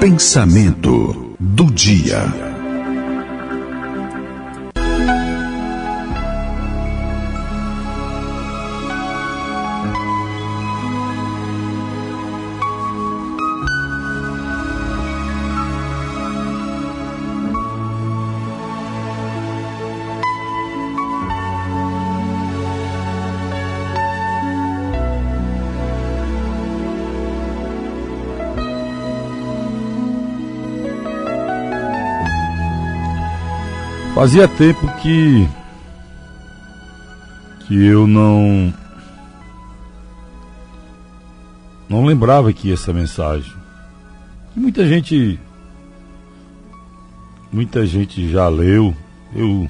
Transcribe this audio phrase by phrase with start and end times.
[0.00, 2.55] Pensamento do dia.
[34.16, 35.46] Fazia tempo que
[37.66, 38.72] que eu não
[41.86, 43.52] não lembrava que essa mensagem.
[44.56, 45.38] E muita gente
[47.52, 48.96] muita gente já leu.
[49.34, 49.68] Eu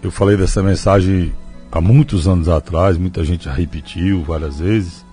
[0.00, 1.34] eu falei dessa mensagem
[1.72, 5.04] há muitos anos atrás, muita gente já repetiu várias vezes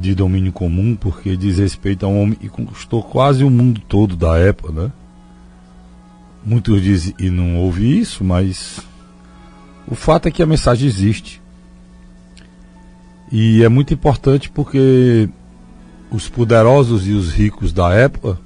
[0.00, 4.16] de domínio comum porque diz respeito a um homem que conquistou quase o mundo todo
[4.16, 4.90] da época, né?
[6.44, 8.80] Muitos dizem e não ouvi isso, mas
[9.86, 11.42] o fato é que a mensagem existe.
[13.32, 15.28] E é muito importante porque
[16.10, 18.38] os poderosos e os ricos da época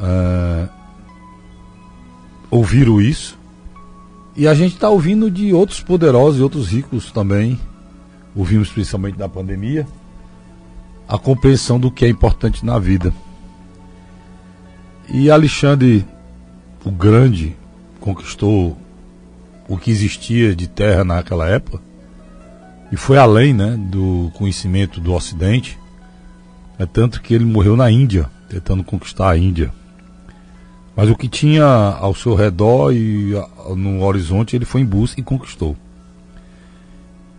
[0.00, 0.68] é,
[2.50, 3.36] ouviram isso.
[4.36, 7.58] E a gente está ouvindo de outros poderosos e outros ricos também.
[8.34, 9.86] Ouvimos principalmente da pandemia
[11.08, 13.12] a compreensão do que é importante na vida.
[15.08, 16.06] E Alexandre
[16.84, 17.56] o grande
[17.98, 18.76] conquistou
[19.66, 21.80] o que existia de terra naquela época
[22.92, 25.78] e foi além né, do conhecimento do Ocidente.
[26.78, 29.72] É tanto que ele morreu na Índia, tentando conquistar a Índia.
[30.94, 33.32] Mas o que tinha ao seu redor e
[33.74, 35.74] no horizonte ele foi em busca e conquistou.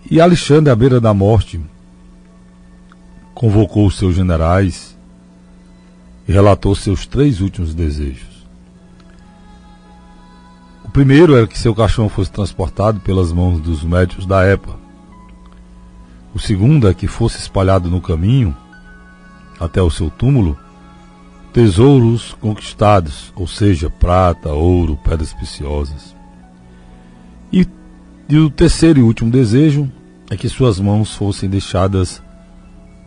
[0.09, 1.59] E Alexandre, à beira da morte,
[3.33, 4.97] convocou os seus generais
[6.27, 8.34] e relatou seus três últimos desejos
[10.95, 14.75] primeiro era que seu caixão fosse transportado pelas mãos dos médicos da época.
[16.33, 18.55] O segundo é que fosse espalhado no caminho,
[19.59, 20.57] até o seu túmulo,
[21.51, 26.15] tesouros conquistados, ou seja, prata, ouro, pedras preciosas.
[27.51, 27.67] E,
[28.29, 29.91] e o terceiro e último desejo
[30.29, 32.23] é que suas mãos fossem deixadas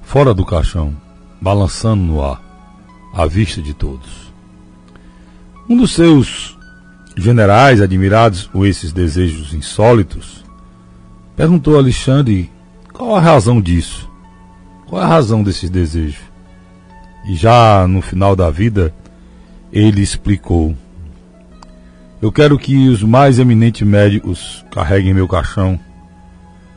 [0.03, 0.94] fora do caixão,
[1.41, 2.43] balançando no ar,
[3.15, 4.31] à vista de todos.
[5.66, 6.58] Um dos seus
[7.19, 10.45] generais, admirados com esses desejos insólitos,
[11.37, 12.51] perguntou a Alexandre
[12.93, 14.09] qual a razão disso,
[14.87, 16.21] qual a razão desses desejos.
[17.28, 18.95] E já no final da vida,
[19.73, 20.75] ele explicou:
[22.23, 25.78] Eu quero que os mais eminentes médicos carreguem meu caixão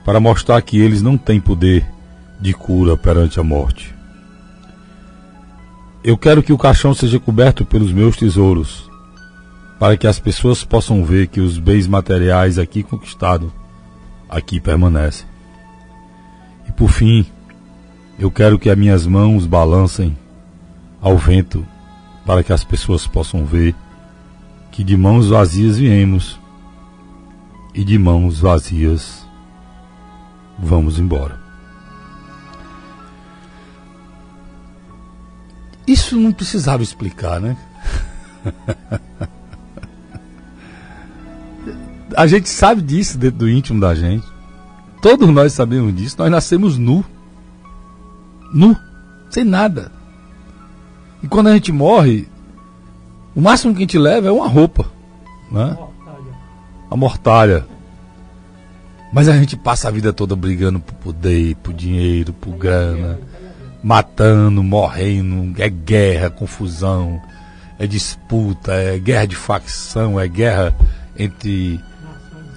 [0.03, 1.85] para mostrar que eles não têm poder
[2.40, 3.94] de cura perante a morte.
[6.03, 8.91] Eu quero que o caixão seja coberto pelos meus tesouros
[9.81, 13.50] para que as pessoas possam ver que os bens materiais aqui conquistados
[14.30, 15.25] aqui permanecem.
[16.69, 17.25] E por fim,
[18.19, 20.16] eu quero que as minhas mãos balancem
[21.02, 21.66] ao vento
[22.24, 23.74] para que as pessoas possam ver
[24.72, 26.40] que de mãos vazias viemos
[27.74, 29.25] e de mãos vazias
[30.59, 31.40] vamos embora.
[35.88, 37.58] Isso não precisava explicar, né?
[42.16, 44.25] a gente sabe disso dentro do íntimo da gente.
[45.01, 46.16] Todos nós sabemos disso.
[46.19, 47.03] Nós nascemos nu.
[48.53, 48.75] Nu.
[49.29, 49.91] Sem nada.
[51.23, 52.27] E quando a gente morre,
[53.35, 54.85] o máximo que a gente leva é uma roupa.
[55.51, 55.77] Né?
[56.89, 57.66] A mortalha.
[59.13, 63.19] Mas a gente passa a vida toda brigando por poder, por dinheiro, por grana,
[63.83, 67.21] matando, morrendo, é guerra, confusão,
[67.77, 70.73] é disputa, é guerra de facção, é guerra
[71.17, 71.79] entre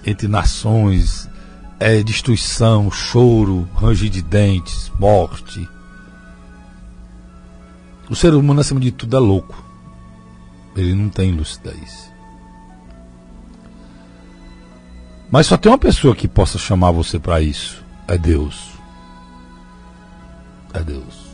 [0.06, 1.28] entre nações,
[1.78, 5.69] é, destruição, choro, ranger de dentes, morte.
[8.08, 9.62] O ser humano, acima de tudo, é louco.
[10.76, 12.12] Ele não tem lucidez.
[15.31, 18.70] Mas só tem uma pessoa que possa chamar você para isso: é Deus.
[20.73, 21.25] É Deus.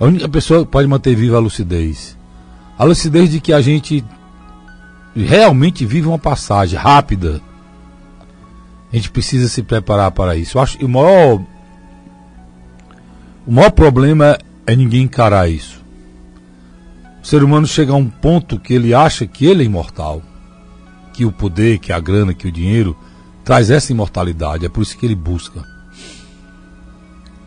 [0.00, 2.16] A única pessoa que pode manter viva a lucidez.
[2.78, 4.04] A lucidez de que a gente
[5.24, 7.40] realmente vive uma passagem rápida.
[8.92, 10.56] A gente precisa se preparar para isso.
[10.56, 11.40] Eu acho que o maior,
[13.46, 15.82] o maior problema é ninguém encarar isso.
[17.22, 20.22] O ser humano chega a um ponto que ele acha que ele é imortal,
[21.12, 22.96] que o poder, que a grana, que o dinheiro
[23.44, 24.64] traz essa imortalidade.
[24.64, 25.64] É por isso que ele busca.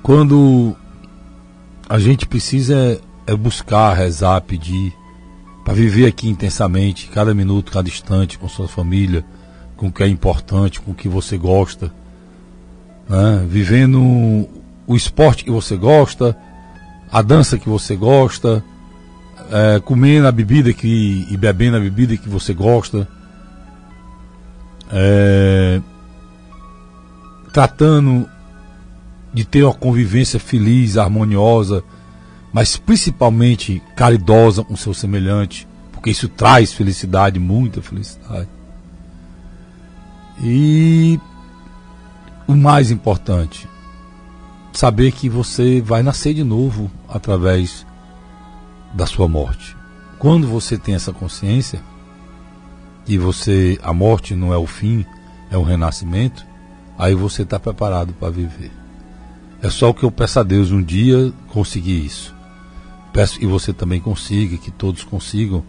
[0.03, 0.75] Quando
[1.87, 4.93] a gente precisa é buscar, rezar, pedir,
[5.63, 9.23] para viver aqui intensamente, cada minuto, cada instante, com sua família,
[9.77, 11.91] com o que é importante, com o que você gosta,
[13.07, 13.45] né?
[13.47, 13.99] vivendo
[14.87, 16.37] o esporte que você gosta,
[17.11, 18.63] a dança que você gosta,
[19.51, 23.07] é, comendo a bebida que, e bebendo a bebida que você gosta,
[24.91, 25.81] é,
[27.51, 28.27] tratando
[29.33, 31.83] de ter uma convivência feliz, harmoniosa,
[32.53, 38.49] mas principalmente caridosa com seu semelhante, porque isso traz felicidade, muita felicidade.
[40.43, 41.19] E
[42.47, 43.67] o mais importante,
[44.73, 47.85] saber que você vai nascer de novo através
[48.93, 49.77] da sua morte.
[50.17, 51.81] Quando você tem essa consciência
[53.05, 55.05] que você a morte não é o fim,
[55.49, 56.45] é o renascimento,
[56.97, 58.71] aí você está preparado para viver.
[59.61, 62.35] É só o que eu peço a Deus um dia conseguir isso.
[63.13, 65.63] Peço que você também consiga, que todos consigam,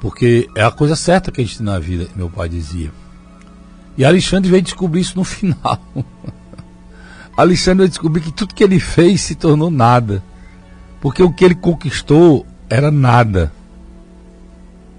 [0.00, 2.92] porque é a coisa certa que a gente tem na vida, meu pai dizia.
[3.98, 5.80] E Alexandre veio descobrir isso no final.
[7.36, 10.22] Alexandre veio descobrir que tudo que ele fez se tornou nada.
[11.00, 13.52] Porque o que ele conquistou era nada.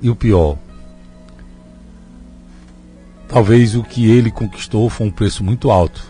[0.01, 0.57] E o pior,
[3.27, 6.05] talvez o que ele conquistou foi um preço muito alto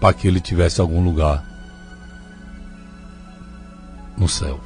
[0.00, 1.44] para que ele tivesse algum lugar
[4.16, 4.60] no céu.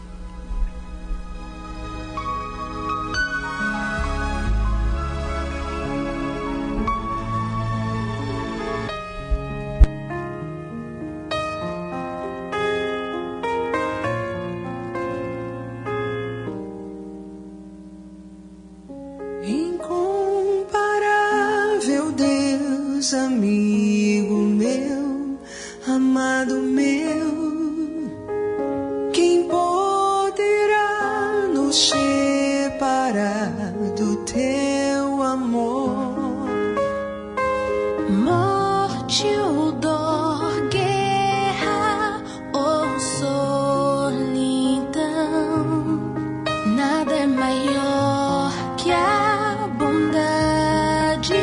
[47.51, 51.35] Maior que a bondade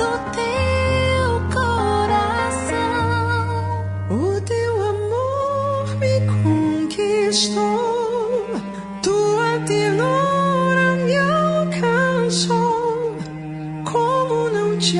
[0.00, 1.26] do teu
[1.56, 2.84] coração.
[4.10, 8.46] O teu amor me conquistou,
[9.02, 13.16] tua ternura me alcançou.
[13.90, 14.98] Como não te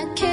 [0.00, 0.29] I can.